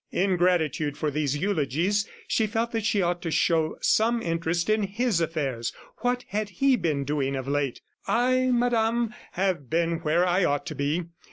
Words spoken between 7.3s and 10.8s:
of late? "I, Madame, have been where I ought to